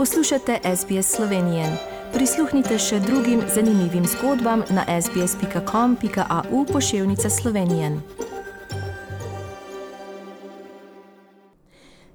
[0.00, 1.64] Poslušate SBS Slovenije.
[2.12, 8.00] Prisluhnite še drugim zanimivim zgodbam na sbsp.com.au pošiljka Slovenije.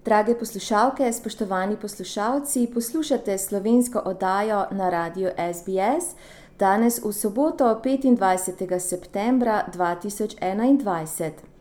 [0.05, 6.17] Drage poslušalke, spoštovani poslušalci, poslušate slovensko oddajo na radiju SBS.
[6.59, 8.79] Danes v soboto, 25.
[8.79, 11.54] septembra 2021.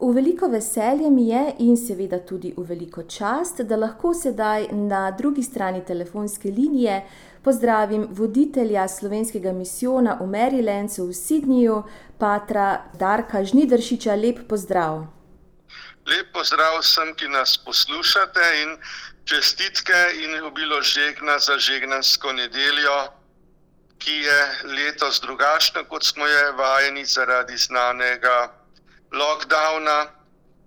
[0.00, 5.10] V veliko veselje mi je in seveda tudi v veliko čast, da lahko sedaj na
[5.10, 7.00] drugi strani telefonske linije
[7.42, 11.82] pozdravim voditelja slovenskega misijona v Marylandu v Sydneyju,
[12.18, 14.14] patra Darka Žnidršiča.
[14.14, 15.02] Lep pozdrav.
[16.06, 18.76] Lep pozdrav vsem, ki nas poslušate in
[19.24, 23.10] čestitke in obilo žegna za žegnansko nedeljo,
[23.98, 28.57] ki je letos drugačna, kot smo je vajeni zaradi znanega
[29.12, 30.06] lockdowna.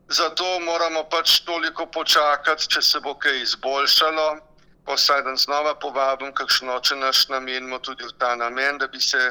[0.07, 4.27] Zato moramo pač toliko počakati, če se bo kaj izboljšalo.
[4.91, 9.21] Vsaj dan znova povabim, kakšno če naš namenimo tudi v ta namen, da bi se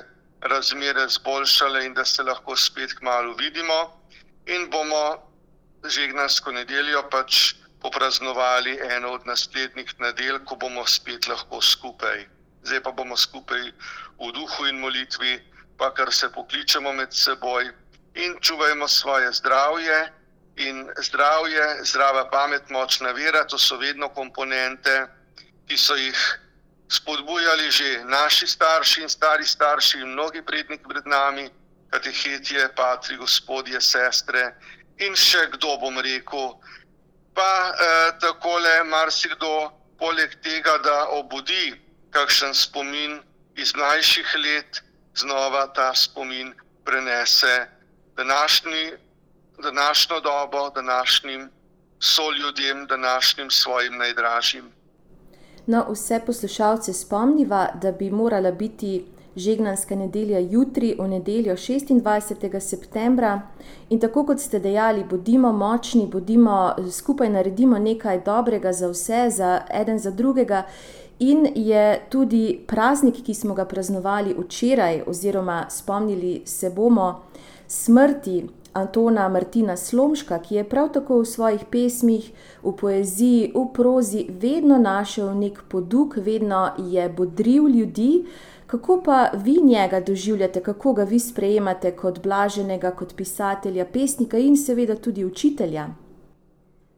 [0.40, 3.92] razmere izboljšale in da se lahko spet kmalo vidimo.
[4.46, 5.20] In bomo
[5.84, 12.24] žegnansko nedeljo pač popraznovali eno od naslednjih nedelj, ko bomo spet lahko skupaj.
[12.62, 13.68] Zdaj pa bomo skupaj
[14.20, 15.36] v duhu in molitvi,
[15.76, 17.68] pa kar se pokličemo med seboj
[18.14, 20.12] in čuvajmo svoje zdravje.
[20.56, 25.06] In zdravje, zdrava pamet, močna vera, to so vedno komponente,
[25.68, 26.18] ki so jih
[26.90, 31.48] spodbujali že naši starši in stari starši, in mnogi predniki pred nami,
[31.90, 34.54] katehetje, patri, gospodje, sestre
[34.98, 36.58] in še kdo bom rekel.
[37.34, 41.72] Pa eh, takole marsikdo, poleg tega, da obudi
[42.10, 43.20] kakšen spomin
[43.56, 44.82] iz mlajših let,
[45.14, 46.52] znova ta spomin
[46.84, 47.68] prenese
[48.22, 48.82] današnji,
[49.62, 51.50] današnjo dobo, današnjim
[52.00, 54.64] soljudem, današnjim svojim najdražjim.
[55.66, 62.60] No, vse poslušalce spomniva, da bi morala biti žegnanska nedelja jutri, v nedeljo 26.
[62.60, 63.40] septembra.
[63.90, 69.62] In tako kot ste dejali, bodimo močni, bodimo skupaj, naredimo nekaj dobrega za vse, za
[69.74, 70.62] eden za drugega.
[71.18, 77.22] In je tudi praznik, ki smo ga praznovali včeraj, oziroma spomnili se bomo
[77.70, 82.30] smrti Antona Martina Slomška, ki je prav tako v svojih pesmih,
[82.62, 88.26] v poeziji, v prozi vedno našel nek poduk, vedno je bodril ljudi.
[88.66, 94.56] Kako pa vi njega doživljate, kako ga vi sprejemate kot blaženega, kot pisatelja, pesnika in
[94.56, 95.88] seveda tudi učitelja?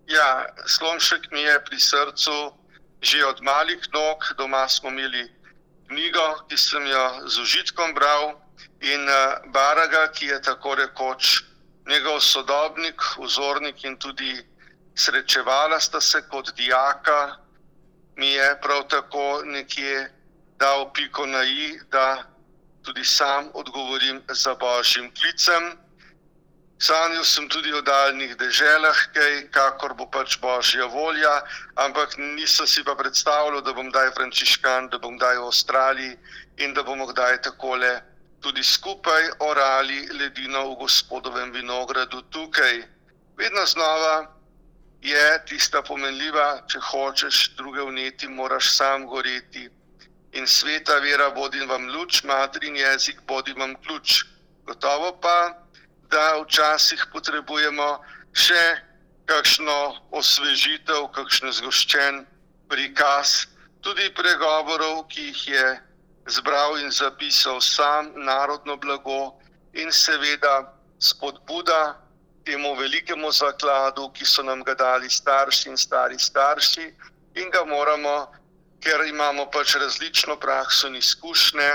[0.09, 2.53] Ja, Slomšek mi je pri srcu
[3.03, 5.27] že od malih nog, doma smo imeli
[5.88, 8.42] knjigo, ki sem jo z užitkom bral
[8.82, 11.43] in eh, Baraga, ki je tako rekoč
[11.87, 14.34] njegov sodobnik, vzornik in tudi
[14.94, 17.37] srečevala sta se kot dijaka,
[18.16, 20.10] mi je prav tako nekje
[20.59, 22.25] dal piko na i, da
[22.82, 25.78] tudi sam odgovorim za božjim klicem.
[26.78, 31.43] Sanjal sem tudi o daljnih deželah, kaj, kakor bo pač božja volja,
[31.78, 36.16] ampak nisem si pa predstavljal, da bom kdaj frančiškan, da bom kdaj v Avstraliji
[36.59, 38.00] in da bomo kdaj takole
[38.43, 42.83] tudi skupaj orali ledino v gospodovem vinogradu tukaj.
[43.39, 44.27] Vedno znova
[45.03, 49.69] je tista pomenljiva, če hočeš druge vneti, moraš sam goreti.
[50.33, 54.25] In sveta vera bodi vam luč, matrin jezik bodi vam ključ.
[54.67, 55.55] Gotovo pa,
[56.11, 57.89] da včasih potrebujemo
[58.33, 58.63] še
[59.27, 59.79] kakšno
[60.19, 62.23] osvežitev, kakšen zgoščen
[62.69, 63.47] prikaz,
[63.83, 65.67] tudi pregovorov, ki jih je
[66.27, 69.38] zbral in zapisal sam narodno blago
[69.72, 71.99] in seveda spodbuda
[72.44, 76.94] temu velikemu zakladu, ki so nam ga dali starši in stari starši
[77.34, 78.32] in ga moramo,
[78.81, 81.71] ker imamo pač različno prakso in izkušnje,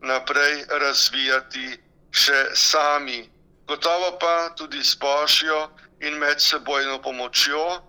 [0.00, 1.78] naprej razvijati
[2.10, 3.30] še sami.
[3.66, 7.80] Gotovo pa tudi s božjo in medsebojno pomočjo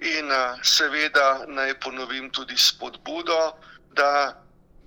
[0.00, 0.30] in
[0.62, 3.52] seveda naj ponovim tudi spodbudo,
[3.92, 4.43] da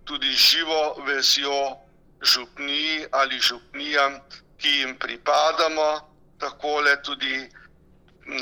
[0.07, 1.77] tudi živo vezjo
[2.21, 4.19] župniji ali župnijam,
[4.57, 5.89] ki jim pripadamo.
[6.39, 7.50] Takole tudi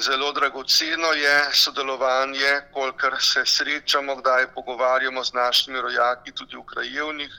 [0.02, 7.34] zelo dragoceno je sodelovanje, kolikor se srečamo, kdaj pogovarjamo z našimi rojaki, tudi v krajevnih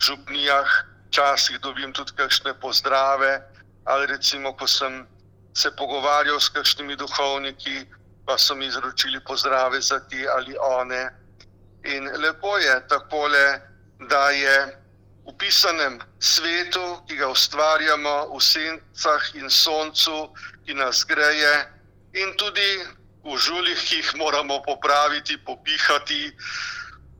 [0.00, 0.86] župnijah.
[1.10, 3.42] Včasih dobim tudi kakšne pozdrave,
[3.84, 5.06] ali recimo, ko sem
[5.54, 7.82] se pogovarjal s kakšnimi duhovniki,
[8.26, 11.19] pa so mi izročili pozdrave za te ali one.
[11.84, 13.60] In lepo je takole,
[14.08, 14.80] da je
[15.26, 20.32] v pisanem svetu, ki ga ustvarjamo v sencah in soncu,
[20.66, 21.54] ki nas greje,
[22.12, 22.84] in tudi
[23.24, 26.32] v žuljih, ki jih moramo popraviti, popihati,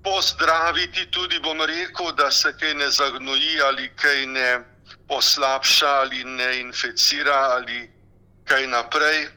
[0.02, 4.64] pozdraviti, tudi bom rekel, da se kaj ne zagnoji ali kaj ne
[5.08, 7.90] poslabša ali ne inficira ali
[8.44, 9.28] kaj naprej.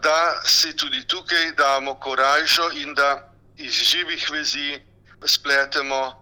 [0.00, 4.80] Da si tudi tukaj damo korajžo in da iz živih vezi
[5.26, 6.12] spletemo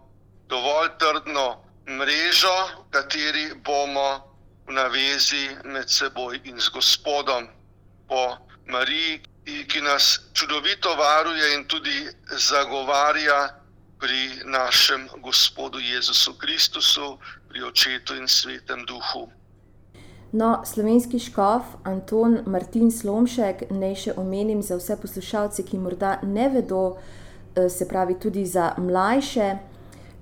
[0.48, 4.32] dovolj trdno mrežo, v kateri bomo
[4.66, 7.48] v navezi med seboj in z Gospodom
[8.08, 8.36] po
[8.66, 9.22] Mariji,
[9.68, 12.06] ki nas čudovito varuje in tudi
[12.36, 13.58] zagovarja
[13.98, 17.18] pri našem Gospodu Jezusu Kristusu,
[17.48, 19.30] pri Očetu in Svetem Duhu.
[20.32, 26.48] No, slovenski škof Anton Martin Slomšek, naj še omenim za vse poslušalce, ki morda ne
[26.48, 26.96] vedo,
[27.68, 29.56] se pravi tudi za mlajše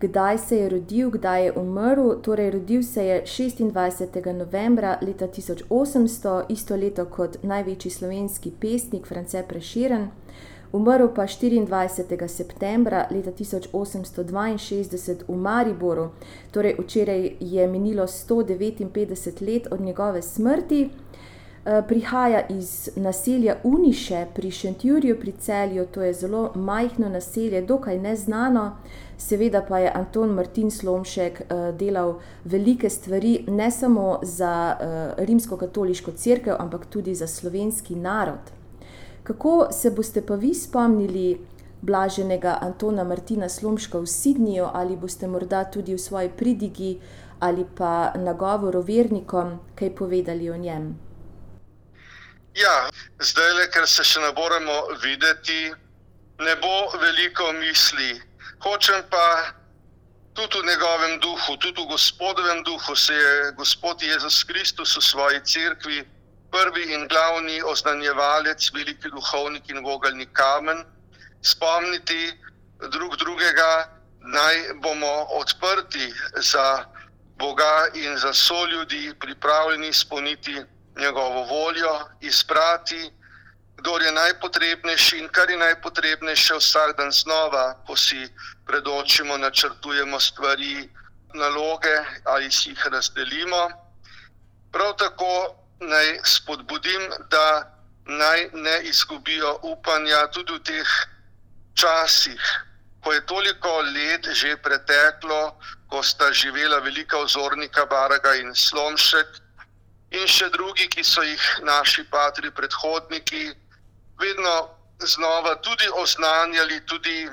[0.01, 2.15] kdaj se je rodil, kdaj je umrl.
[2.23, 4.33] Torej, rodil se je 26.
[4.33, 10.09] novembra leta 1800, isto leto kot največji slovenski pesnik France Preširen.
[10.73, 12.29] Umrl pa 24.
[12.29, 16.11] septembra leta 1862 v Mariboru,
[16.51, 20.91] torej včeraj je minilo 159 let od njegove smrti.
[21.65, 27.99] Eh, prihaja iz naselja Uniše pri Šentjurju pri celju, to je zelo majhno naselje, dokaj
[27.99, 28.77] neznano.
[29.19, 32.15] Seveda pa je Anton Martin Slomšek uh, delal
[32.45, 38.51] velike stvari ne samo za uh, rimsko-katoliško crkvo, ampak tudi za slovenski narod.
[39.23, 41.41] Kako se boste pa vi spomnili
[41.83, 46.99] blaženega Antona Martina Slomška v Sidniju, ali boste morda tudi v svoji pridigi
[47.41, 51.10] ali pa na govoru vernikom kaj povedali o njem?
[52.61, 52.91] Ja,
[53.25, 55.71] zdaj, le, ker se še ne moremo videti,
[56.45, 58.11] ne bo veliko misli.
[58.61, 59.25] Hočem pa
[60.37, 65.41] tudi v njegovem duhu, tudi v gospodovem duhu, se je Gospod Jezus Kristus v svoji
[65.53, 66.03] cerkvi,
[66.53, 70.85] prvi in glavni oznanjevalec, veliki duhovnik in vogalni kamen,
[71.41, 72.35] spomniti
[72.93, 73.89] drug drugega,
[74.21, 76.85] naj bomo odprti za
[77.41, 80.61] Boga in za so ljudi, pripravljeni izpolniti
[80.97, 83.11] njegovo voljo, izbrati
[83.81, 88.29] kdo je najpotrebnejši in kar je najpotrebnejše vsak dan znova, ko si
[88.69, 90.89] predočimo, načrtujemo stvari,
[91.35, 93.63] naloge ali si jih razdelimo.
[94.73, 97.73] Prav tako naj spodbudim, da
[98.05, 100.91] naj ne izgubijo upanja tudi v teh
[101.75, 102.43] časih,
[103.01, 105.57] ko je toliko let že preteklo,
[105.89, 109.27] ko sta živela velika ozornika Baraga in Slomšek.
[110.11, 113.53] In še drugi, ki so jih naši patri predhodniki
[114.19, 114.55] vedno
[115.07, 117.29] znova tudi oznanjali, tudi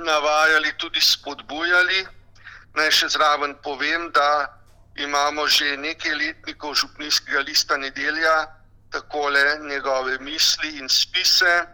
[0.00, 2.06] navajali, tudi spodbujali.
[2.74, 4.48] Naj še zraven povem, da
[4.96, 8.48] imamo že nekaj letnikov župnijskega lista nedelja,
[8.90, 11.66] takole njegove misli in spise.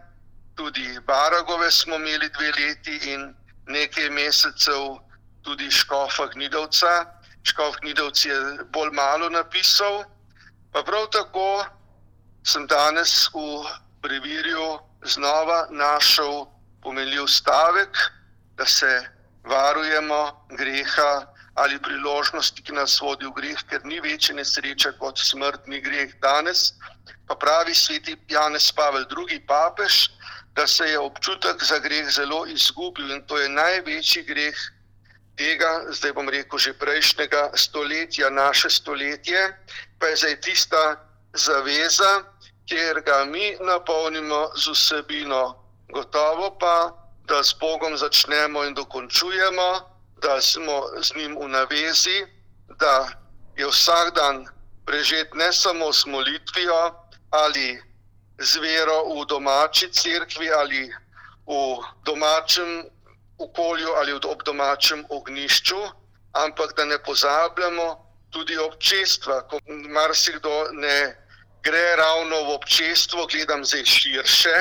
[0.55, 3.31] Tudi Baragove smo imeli dve leti in
[3.65, 4.99] nekaj mesecev
[5.41, 7.20] tudi Škofa Gnidovca.
[7.43, 8.37] Škof Gnidovc je
[8.73, 10.03] bolj malo napisal,
[10.71, 11.65] pa prav tako
[12.45, 13.65] sem danes v
[14.01, 16.45] preveril, znova našel
[16.81, 17.97] pomenljiv stavek,
[18.57, 18.89] da se
[19.43, 25.81] varujemo greha ali priložnosti, ki nas vodi v greh, ker ni večje nesreče kot smrtni
[25.81, 26.73] greh danes.
[27.27, 29.39] Pa pravi sveti Janez Pavel II.
[29.47, 30.09] papež,
[30.55, 34.55] da se je občutek za greh zelo izgubil in to je največji greh
[35.41, 39.57] tega, zdaj bom rekel, že prejšnjega stoletja, naše stoletje,
[39.97, 40.83] pa je zdaj tista
[41.33, 42.29] zaveza,
[42.69, 45.57] kjer ga mi napolnimo z vsebino.
[45.89, 46.93] Gotovo pa,
[47.25, 49.69] da s Bogom začnemo in dokončujemo,
[50.21, 52.21] da smo z njim v navezi,
[52.77, 53.09] da
[53.57, 54.45] je vsak dan
[54.85, 56.93] prežet ne samo s molitvijo
[57.29, 57.81] ali
[58.37, 60.85] z vero v domači crkvi ali
[61.45, 62.85] v domačem
[63.43, 65.81] okolju ali ob domačem ognišču,
[66.33, 67.87] ampak da ne pozabljamo
[68.31, 71.15] tudi občestva, ko marsikdo ne
[71.63, 74.55] gre ravno v občestvo, gledam zdaj širše,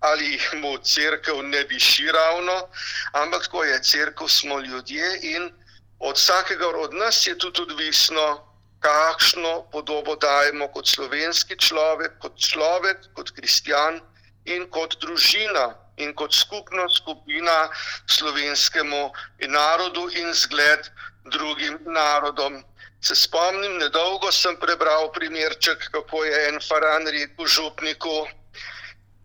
[0.00, 2.68] ali mu crkva ne diši ravno,
[3.12, 5.52] ampak ko je crkva, smo ljudje in
[5.98, 8.54] od vsakega od nas je tudi odvisno,
[8.84, 14.00] kakšno podobo dajemo kot slovenski človek, kot človek, kot kristjan
[14.44, 15.72] in kot družina.
[15.96, 17.70] In kot skupna skupina
[18.06, 19.12] slovenskemu
[19.48, 20.90] narodu, in zgled
[21.30, 22.64] drugim narodom.
[23.00, 28.26] Se spomnim, nedolgo sem prebral primerček, kako je en faran rekel župniku.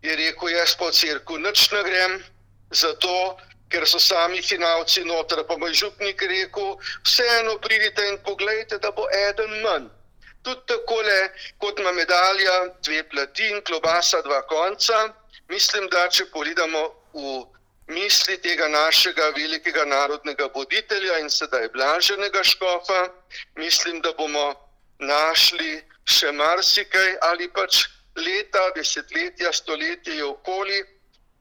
[0.02, 2.12] Je rekel, jaz po crkvu nič ne grem,
[2.70, 3.36] zato
[3.70, 5.44] ker so sami hinavci noter.
[5.48, 9.88] Pa moj župnik rekel, vseeno pridite in pogledajte, da bo eden manj.
[10.42, 11.00] Tudi tako,
[11.58, 15.08] kot ima medalja, dve plati in klobasa, dva konca.
[15.50, 16.80] Mislim, da če pogledamo
[17.12, 17.30] v
[17.90, 23.00] misli tega našega velikega narodnega voditelja in sedaj blaženega škofa,
[23.58, 24.44] mislim, da bomo
[24.98, 27.80] našli še marsikaj ali pač
[28.16, 30.78] leta, desetletja, stoletja okoli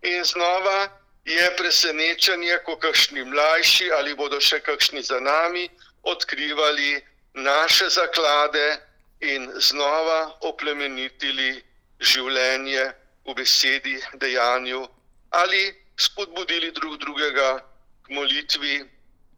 [0.02, 0.88] in znova
[1.30, 5.68] je presenečenje, ko kakšni mlajši ali bodo še kakšni za nami
[6.02, 6.98] odkrivali
[7.34, 8.80] naše zaklade
[9.22, 11.52] in znova oplemenitili
[12.00, 12.90] življenje
[13.30, 14.88] v besedi, dejanju
[15.30, 17.60] ali spodbudili drug drugega
[18.04, 18.86] k molitvi.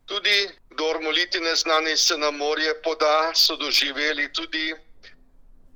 [0.06, 4.74] Tudi, kdo moliti ne zna, ne se na morje poda, so doživeli tudi,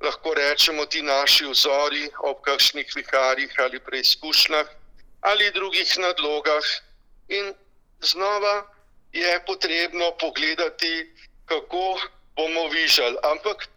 [0.00, 4.66] lahko rečemo, ti naši vzori ob kakšnih viharjih ali preizkušnjah
[5.20, 6.64] ali drugih nadlogah.
[7.28, 7.54] In
[8.00, 8.66] znova
[9.12, 11.12] je potrebno pogledati,
[11.46, 11.98] kako
[12.36, 13.16] bomo vižali.
[13.22, 13.68] Ampak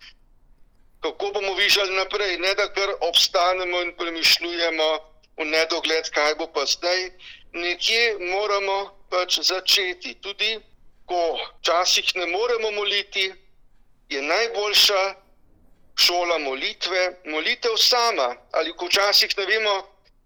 [1.00, 4.90] kako bomo vižali naprej, ne da kar obstanemo in premišljujemo
[5.38, 7.12] v nedogled, kaj bo pa zdaj.
[7.54, 10.14] Nekje moramo pač začeti.
[10.22, 10.60] Tudi
[11.06, 13.34] ko včasih ne moremo moliti,
[14.10, 15.16] je najboljša
[15.96, 18.36] šola molitve, molitev sama.
[18.52, 19.76] Ali ko včasih ne vemo,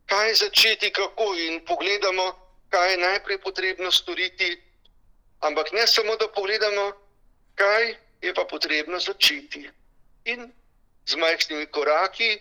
[0.06, 2.26] kaj začeti, kako in pogledamo,
[2.70, 4.58] kaj je najprej potrebno storiti.
[5.40, 6.92] Ampak ne samo, da pogledamo,
[7.56, 9.70] kaj je pa potrebno začeti.
[10.26, 10.52] In
[11.06, 12.38] z majhnimi koraki,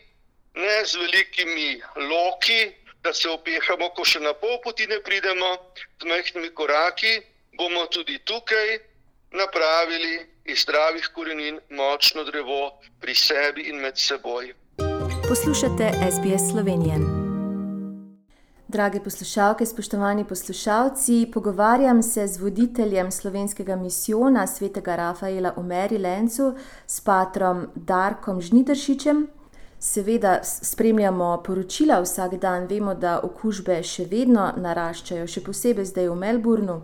[0.54, 5.57] ne z velikimi loki, da se opehamo, ko še na pol poti ne pridemo,
[6.00, 7.21] z majhnimi koraki
[7.59, 8.78] bomo tudi tukaj
[9.33, 14.54] napravili iz zdravih korenin močno drevo pri sebi in med seboj.
[15.28, 17.12] Poslušate SBS Slovenijo.
[18.73, 26.55] Drage poslušalke, spoštovani poslušalci, pogovarjam se z voditeljem slovenskega misijona svetega Rafaela v Marylandu,
[26.87, 29.26] s patrom Darkom Žnidršičem.
[29.79, 36.17] Seveda spremljamo poročila vsak dan, vemo, da okužbe še vedno naraščajo, še posebej zdaj v
[36.25, 36.81] Melbournu.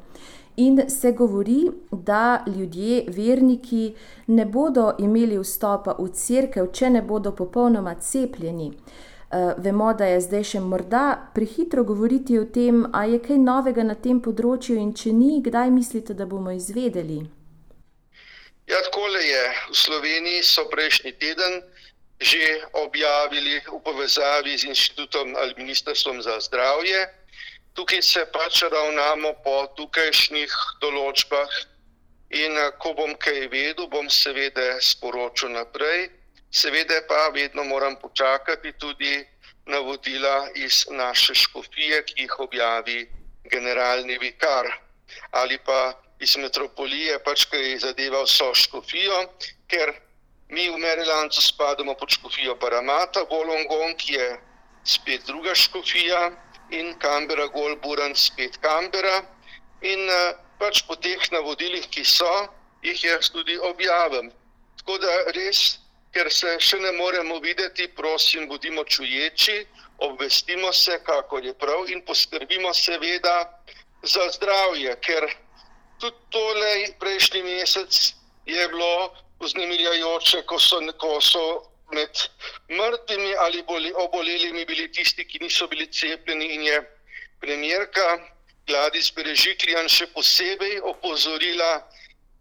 [0.57, 3.95] In se govori, da ljudje, verniki,
[4.27, 8.75] ne bodo imeli vstopa v crkve, če ne bodo popolnoma cepljeni.
[9.29, 13.85] Uh, vemo, da je zdaj še morda prehitro govoriti o tem, ali je kaj novega
[13.85, 17.19] na tem področju, in če ni, kdaj mislite, da bomo izvedeli?
[18.69, 19.45] Ja, tako je.
[19.69, 21.63] V Sloveniji so prejšnji teden
[22.19, 27.07] že objavili v povezavi z inštitutom ali ministrstvom za zdravje.
[27.79, 30.51] Tukaj se pač ravnamo po tukajšnjih
[30.83, 31.47] določbah,
[32.31, 36.11] in eh, ko bom kaj vedel, bom seveda sporočil naprej.
[36.51, 39.27] Seveda pa vedno moram počakati tudi
[39.67, 43.11] navodila iz naše škofije, ki jih objavi
[43.45, 44.67] generalni vikar
[45.31, 49.19] ali pa iz metropolije, pač ki je zadeval vso škofijo,
[49.69, 49.93] ker
[50.49, 54.29] mi v Merilancu spadamo pod škofijo Paramata, Volongon, ki je
[54.85, 56.31] spet druga škofija
[56.71, 59.23] in Kambera, Golburan, spet Kambera.
[59.83, 62.49] In eh, pač po teh navodilih, ki so,
[62.83, 64.33] jih jaz tudi objavim.
[64.81, 65.79] Tako da res
[66.13, 69.67] ker se še ne moremo videti, prosim, bodimo čuječi,
[69.99, 73.37] obvestimo se, kako je prav in poskrbimo seveda
[74.03, 75.27] za zdravje, ker
[76.01, 78.15] tudi tole prejšnji mesec
[78.47, 81.45] je bilo vznemirjajoče, ko so, ko so
[81.93, 82.23] med
[82.69, 86.81] mrtvimi ali boli, obolelimi bili tisti, ki niso bili cepljeni in je
[87.41, 88.19] premjerka
[88.69, 91.89] Gladis Berežiklijan še posebej opozorila,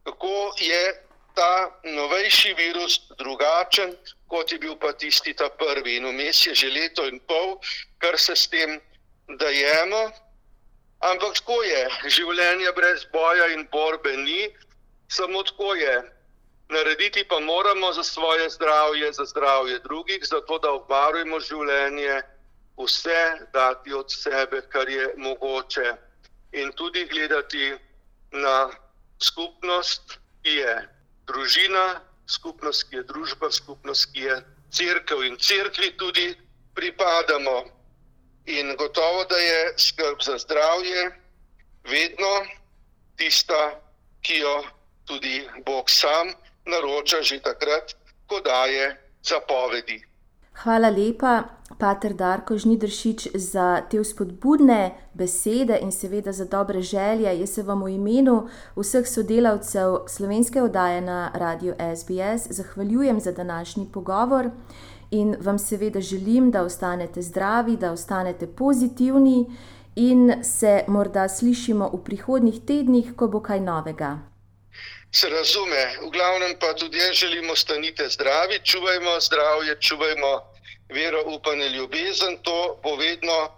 [0.04, 1.07] kako je
[1.38, 3.94] ta novejši virus drugačen,
[4.28, 5.98] kot je bil pa tisti ta prvi.
[6.02, 7.60] In vmes je že leto in pol,
[8.02, 8.82] kar se s tem
[9.38, 10.10] dajemo.
[11.06, 14.50] Ampak tako je, življenje brez boja in borbe ni,
[15.14, 16.02] samo tako je.
[16.74, 22.18] Narediti pa moramo za svoje zdravje, za zdravje drugih, zato da obvarujemo življenje,
[22.82, 23.22] vse
[23.54, 25.94] dati od sebe, kar je mogoče,
[26.52, 27.78] in tudi gledati
[28.32, 28.70] na
[29.22, 30.97] skupnost, ki je
[31.28, 34.36] družina, skupnost, ki je družba, skupnost, ki je
[34.72, 36.36] crkva in crkvi tudi
[36.76, 37.64] pripadamo.
[38.48, 41.12] In gotovo, da je skrb za zdravje
[41.84, 42.34] vedno
[43.20, 43.80] tista,
[44.22, 44.64] ki jo
[45.06, 46.32] tudi Bog sam
[46.66, 47.96] naroča, že takrat,
[48.28, 50.07] ko daje zapovedi.
[50.64, 51.44] Hvala lepa,
[51.78, 57.40] Pater Darko Žnidršič, za te vzpodbudne besede in seveda za dobre želje.
[57.40, 63.86] Jaz se vam v imenu vseh sodelavcev slovenske oddaje na radiju SBS zahvaljujem za današnji
[63.94, 64.50] pogovor
[65.12, 69.46] in vam seveda želim, da ostanete zdravi, da ostanete pozitivni
[69.96, 74.37] in se morda slišimo v prihodnih tednih, ko bo kaj novega.
[75.12, 80.34] Se razume, v glavnem pa tudi jaz želimo stanite zdravi, čuvajmo zdravje, čuvajmo
[80.90, 82.38] vero, upanje, ljubezen.
[82.44, 83.52] To bo vedno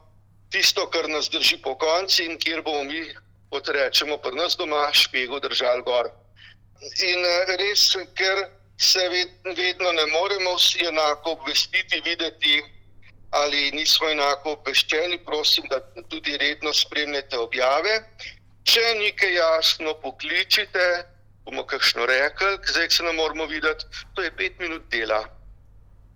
[0.51, 3.01] tisto, kar nas drži po konci in kjer bomo mi,
[3.49, 6.09] kot rečemo, pri nas doma špego držali gor.
[7.03, 8.45] In eh, res, ker
[8.77, 9.09] se
[9.43, 12.61] vedno ne moremo vsi enako obvestiti, videti,
[13.31, 17.99] ali nismo enako obveščeni, prosim, da tudi redno spremljate objave.
[18.63, 20.85] Če nekaj jasno pokličite,
[21.49, 25.25] bomo kakšno rekli, zdaj se ne moramo videti, to je pet minut dela.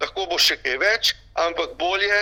[0.02, 2.20] Lahko bo še kaj več, ampak bolje,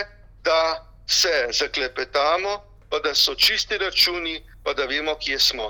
[0.47, 2.55] da se zaklepetamo,
[2.89, 5.67] pa da so čisti računi, pa da vemo, kje smo.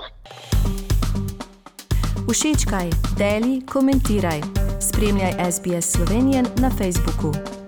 [2.30, 4.40] Všečkaj, deli, komentiraj.
[4.80, 7.61] Spremljaj SBS Slovenijo na Facebooku.